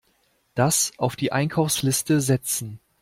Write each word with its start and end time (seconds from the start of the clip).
Das 0.55 0.93
auf 0.97 1.15
die 1.15 1.31
Einkaufsliste 1.31 2.21
setzen. 2.21 2.79